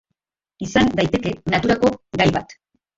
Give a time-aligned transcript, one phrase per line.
[0.69, 2.63] izan daiteke naturako gai bat